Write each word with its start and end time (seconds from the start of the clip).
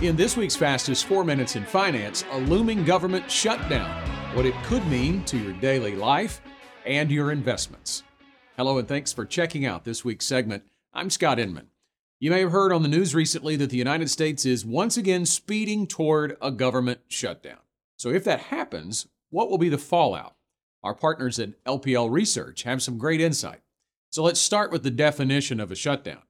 In 0.00 0.14
this 0.14 0.36
week's 0.36 0.54
Fastest 0.54 1.06
4 1.06 1.24
Minutes 1.24 1.56
in 1.56 1.64
Finance, 1.64 2.24
a 2.30 2.38
looming 2.38 2.84
government 2.84 3.28
shutdown, 3.28 3.90
what 4.36 4.46
it 4.46 4.54
could 4.62 4.86
mean 4.86 5.24
to 5.24 5.36
your 5.36 5.54
daily 5.54 5.96
life 5.96 6.40
and 6.86 7.10
your 7.10 7.32
investments. 7.32 8.04
Hello, 8.56 8.78
and 8.78 8.86
thanks 8.86 9.12
for 9.12 9.24
checking 9.24 9.66
out 9.66 9.82
this 9.82 10.04
week's 10.04 10.24
segment. 10.24 10.62
I'm 10.94 11.10
Scott 11.10 11.40
Inman. 11.40 11.70
You 12.20 12.30
may 12.30 12.38
have 12.42 12.52
heard 12.52 12.72
on 12.72 12.82
the 12.82 12.88
news 12.88 13.12
recently 13.12 13.56
that 13.56 13.70
the 13.70 13.76
United 13.76 14.08
States 14.08 14.46
is 14.46 14.64
once 14.64 14.96
again 14.96 15.26
speeding 15.26 15.84
toward 15.84 16.36
a 16.40 16.52
government 16.52 17.00
shutdown. 17.08 17.58
So, 17.96 18.10
if 18.10 18.22
that 18.22 18.38
happens, 18.38 19.08
what 19.30 19.50
will 19.50 19.58
be 19.58 19.68
the 19.68 19.78
fallout? 19.78 20.36
Our 20.84 20.94
partners 20.94 21.40
at 21.40 21.64
LPL 21.64 22.08
Research 22.08 22.62
have 22.62 22.84
some 22.84 22.98
great 22.98 23.20
insight. 23.20 23.62
So, 24.10 24.22
let's 24.22 24.38
start 24.38 24.70
with 24.70 24.84
the 24.84 24.92
definition 24.92 25.58
of 25.58 25.72
a 25.72 25.74
shutdown. 25.74 26.22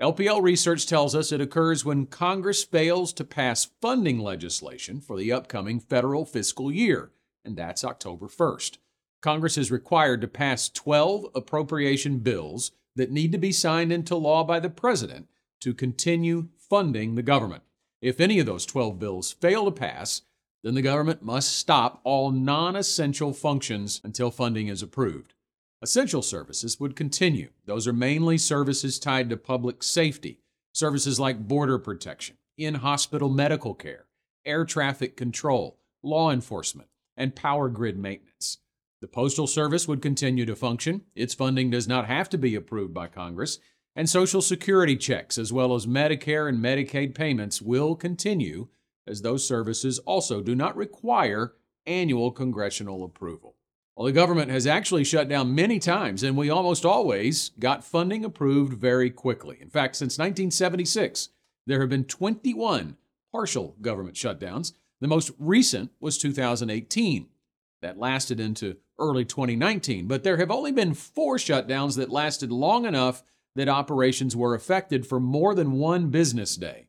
LPL 0.00 0.40
research 0.40 0.86
tells 0.86 1.16
us 1.16 1.32
it 1.32 1.40
occurs 1.40 1.84
when 1.84 2.06
Congress 2.06 2.62
fails 2.62 3.12
to 3.12 3.24
pass 3.24 3.70
funding 3.80 4.20
legislation 4.20 5.00
for 5.00 5.18
the 5.18 5.32
upcoming 5.32 5.80
federal 5.80 6.24
fiscal 6.24 6.70
year, 6.70 7.10
and 7.44 7.56
that's 7.56 7.82
October 7.82 8.26
1st. 8.28 8.78
Congress 9.20 9.58
is 9.58 9.72
required 9.72 10.20
to 10.20 10.28
pass 10.28 10.68
12 10.68 11.26
appropriation 11.34 12.18
bills 12.18 12.70
that 12.94 13.10
need 13.10 13.32
to 13.32 13.38
be 13.38 13.50
signed 13.50 13.92
into 13.92 14.14
law 14.14 14.44
by 14.44 14.60
the 14.60 14.70
president 14.70 15.26
to 15.60 15.74
continue 15.74 16.46
funding 16.56 17.16
the 17.16 17.22
government. 17.22 17.64
If 18.00 18.20
any 18.20 18.38
of 18.38 18.46
those 18.46 18.66
12 18.66 19.00
bills 19.00 19.32
fail 19.32 19.64
to 19.64 19.72
pass, 19.72 20.22
then 20.62 20.74
the 20.74 20.82
government 20.82 21.22
must 21.22 21.56
stop 21.56 22.00
all 22.04 22.30
non 22.30 22.76
essential 22.76 23.32
functions 23.32 24.00
until 24.04 24.30
funding 24.30 24.68
is 24.68 24.80
approved. 24.80 25.34
Essential 25.80 26.22
services 26.22 26.80
would 26.80 26.96
continue. 26.96 27.50
Those 27.64 27.86
are 27.86 27.92
mainly 27.92 28.36
services 28.36 28.98
tied 28.98 29.30
to 29.30 29.36
public 29.36 29.84
safety, 29.84 30.40
services 30.72 31.20
like 31.20 31.46
border 31.46 31.78
protection, 31.78 32.36
in 32.56 32.76
hospital 32.76 33.28
medical 33.28 33.74
care, 33.74 34.06
air 34.44 34.64
traffic 34.64 35.16
control, 35.16 35.78
law 36.02 36.32
enforcement, 36.32 36.88
and 37.16 37.36
power 37.36 37.68
grid 37.68 37.96
maintenance. 37.96 38.58
The 39.00 39.06
Postal 39.06 39.46
Service 39.46 39.86
would 39.86 40.02
continue 40.02 40.44
to 40.46 40.56
function. 40.56 41.02
Its 41.14 41.32
funding 41.32 41.70
does 41.70 41.86
not 41.86 42.06
have 42.06 42.28
to 42.30 42.38
be 42.38 42.56
approved 42.56 42.92
by 42.92 43.06
Congress. 43.06 43.60
And 43.94 44.10
Social 44.10 44.42
Security 44.42 44.96
checks, 44.96 45.38
as 45.38 45.52
well 45.52 45.74
as 45.74 45.86
Medicare 45.86 46.48
and 46.48 46.58
Medicaid 46.58 47.14
payments, 47.14 47.62
will 47.62 47.94
continue, 47.94 48.66
as 49.06 49.22
those 49.22 49.46
services 49.46 50.00
also 50.00 50.42
do 50.42 50.56
not 50.56 50.76
require 50.76 51.52
annual 51.86 52.32
congressional 52.32 53.04
approval. 53.04 53.54
Well, 53.98 54.06
the 54.06 54.12
government 54.12 54.52
has 54.52 54.64
actually 54.64 55.02
shut 55.02 55.28
down 55.28 55.56
many 55.56 55.80
times, 55.80 56.22
and 56.22 56.36
we 56.36 56.50
almost 56.50 56.84
always 56.84 57.50
got 57.58 57.82
funding 57.82 58.24
approved 58.24 58.74
very 58.74 59.10
quickly. 59.10 59.58
In 59.60 59.70
fact, 59.70 59.96
since 59.96 60.16
1976, 60.18 61.30
there 61.66 61.80
have 61.80 61.88
been 61.88 62.04
21 62.04 62.96
partial 63.32 63.74
government 63.80 64.14
shutdowns. 64.14 64.72
The 65.00 65.08
most 65.08 65.32
recent 65.36 65.90
was 65.98 66.16
2018. 66.16 67.26
That 67.82 67.98
lasted 67.98 68.38
into 68.38 68.76
early 69.00 69.24
2019, 69.24 70.06
but 70.06 70.22
there 70.22 70.36
have 70.36 70.52
only 70.52 70.70
been 70.70 70.94
four 70.94 71.36
shutdowns 71.36 71.96
that 71.96 72.08
lasted 72.08 72.52
long 72.52 72.84
enough 72.84 73.24
that 73.56 73.68
operations 73.68 74.36
were 74.36 74.54
affected 74.54 75.08
for 75.08 75.18
more 75.18 75.56
than 75.56 75.72
one 75.72 76.10
business 76.10 76.54
day. 76.54 76.86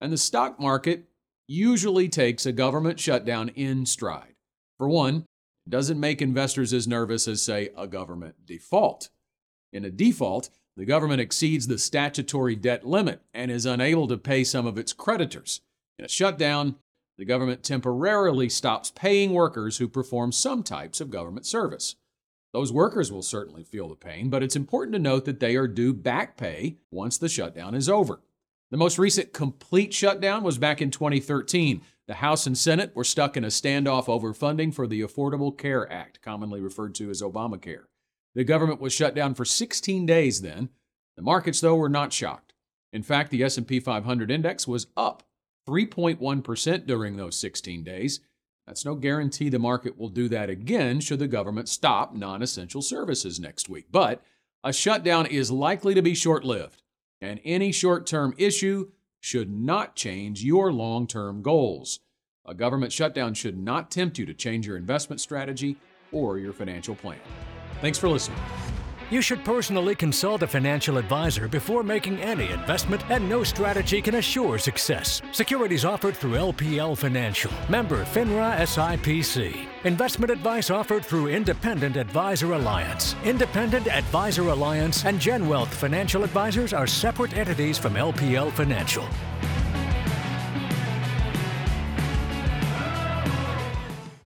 And 0.00 0.12
the 0.12 0.16
stock 0.16 0.60
market 0.60 1.06
usually 1.48 2.08
takes 2.08 2.46
a 2.46 2.52
government 2.52 3.00
shutdown 3.00 3.48
in 3.48 3.84
stride. 3.84 4.34
For 4.78 4.88
one, 4.88 5.24
doesn't 5.68 6.00
make 6.00 6.22
investors 6.22 6.72
as 6.72 6.86
nervous 6.86 7.26
as, 7.26 7.42
say, 7.42 7.70
a 7.76 7.86
government 7.86 8.46
default. 8.46 9.08
In 9.72 9.84
a 9.84 9.90
default, 9.90 10.50
the 10.76 10.84
government 10.84 11.20
exceeds 11.20 11.66
the 11.66 11.78
statutory 11.78 12.54
debt 12.54 12.86
limit 12.86 13.22
and 13.32 13.50
is 13.50 13.66
unable 13.66 14.06
to 14.08 14.18
pay 14.18 14.44
some 14.44 14.66
of 14.66 14.78
its 14.78 14.92
creditors. 14.92 15.60
In 15.98 16.04
a 16.04 16.08
shutdown, 16.08 16.76
the 17.18 17.24
government 17.24 17.62
temporarily 17.62 18.48
stops 18.48 18.90
paying 18.90 19.32
workers 19.32 19.78
who 19.78 19.88
perform 19.88 20.32
some 20.32 20.62
types 20.62 21.00
of 21.00 21.10
government 21.10 21.46
service. 21.46 21.96
Those 22.52 22.72
workers 22.72 23.10
will 23.10 23.22
certainly 23.22 23.64
feel 23.64 23.88
the 23.88 23.96
pain, 23.96 24.28
but 24.28 24.42
it's 24.42 24.56
important 24.56 24.92
to 24.94 24.98
note 24.98 25.24
that 25.24 25.40
they 25.40 25.56
are 25.56 25.66
due 25.66 25.92
back 25.92 26.36
pay 26.36 26.76
once 26.90 27.18
the 27.18 27.28
shutdown 27.28 27.74
is 27.74 27.88
over. 27.88 28.20
The 28.70 28.76
most 28.76 28.98
recent 28.98 29.32
complete 29.32 29.94
shutdown 29.94 30.42
was 30.42 30.58
back 30.58 30.82
in 30.82 30.90
2013 30.90 31.82
the 32.06 32.14
House 32.14 32.46
and 32.46 32.56
Senate 32.56 32.94
were 32.94 33.04
stuck 33.04 33.36
in 33.36 33.44
a 33.44 33.48
standoff 33.48 34.08
over 34.08 34.32
funding 34.32 34.70
for 34.70 34.86
the 34.86 35.00
Affordable 35.00 35.56
Care 35.56 35.90
Act, 35.92 36.22
commonly 36.22 36.60
referred 36.60 36.94
to 36.96 37.10
as 37.10 37.20
Obamacare. 37.20 37.86
The 38.34 38.44
government 38.44 38.80
was 38.80 38.92
shut 38.92 39.14
down 39.14 39.34
for 39.34 39.44
16 39.44 40.06
days 40.06 40.40
then. 40.40 40.68
The 41.16 41.22
markets 41.22 41.60
though 41.60 41.74
were 41.74 41.88
not 41.88 42.12
shocked. 42.12 42.54
In 42.92 43.02
fact, 43.02 43.30
the 43.30 43.42
S&P 43.42 43.80
500 43.80 44.30
index 44.30 44.68
was 44.68 44.86
up 44.96 45.24
3.1% 45.68 46.86
during 46.86 47.16
those 47.16 47.36
16 47.40 47.82
days. 47.82 48.20
That's 48.66 48.84
no 48.84 48.94
guarantee 48.94 49.48
the 49.48 49.58
market 49.58 49.98
will 49.98 50.08
do 50.08 50.28
that 50.28 50.48
again 50.48 51.00
should 51.00 51.18
the 51.18 51.26
government 51.26 51.68
stop 51.68 52.14
non-essential 52.14 52.82
services 52.82 53.40
next 53.40 53.68
week. 53.68 53.86
But 53.90 54.22
a 54.62 54.72
shutdown 54.72 55.26
is 55.26 55.50
likely 55.50 55.94
to 55.94 56.02
be 56.02 56.14
short-lived, 56.14 56.82
and 57.20 57.40
any 57.44 57.72
short-term 57.72 58.34
issue 58.38 58.90
should 59.20 59.50
not 59.50 59.96
change 59.96 60.44
your 60.44 60.72
long 60.72 61.06
term 61.06 61.42
goals. 61.42 62.00
A 62.44 62.54
government 62.54 62.92
shutdown 62.92 63.34
should 63.34 63.58
not 63.58 63.90
tempt 63.90 64.18
you 64.18 64.26
to 64.26 64.34
change 64.34 64.66
your 64.66 64.76
investment 64.76 65.20
strategy 65.20 65.76
or 66.12 66.38
your 66.38 66.52
financial 66.52 66.94
plan. 66.94 67.18
Thanks 67.80 67.98
for 67.98 68.08
listening. 68.08 68.38
You 69.08 69.22
should 69.22 69.44
personally 69.44 69.94
consult 69.94 70.42
a 70.42 70.48
financial 70.48 70.98
advisor 70.98 71.46
before 71.46 71.84
making 71.84 72.20
any 72.20 72.50
investment, 72.50 73.08
and 73.08 73.28
no 73.28 73.44
strategy 73.44 74.02
can 74.02 74.16
assure 74.16 74.58
success. 74.58 75.22
Securities 75.30 75.84
offered 75.84 76.16
through 76.16 76.32
LPL 76.32 76.98
Financial, 76.98 77.52
member 77.68 78.04
FINRA 78.04 78.56
SIPC. 78.62 79.68
Investment 79.84 80.32
advice 80.32 80.70
offered 80.70 81.04
through 81.04 81.28
Independent 81.28 81.94
Advisor 81.96 82.54
Alliance. 82.54 83.14
Independent 83.24 83.86
Advisor 83.86 84.48
Alliance 84.48 85.04
and 85.04 85.20
GenWealth 85.20 85.68
Financial 85.68 86.24
Advisors 86.24 86.72
are 86.72 86.88
separate 86.88 87.36
entities 87.36 87.78
from 87.78 87.94
LPL 87.94 88.50
Financial. 88.50 89.06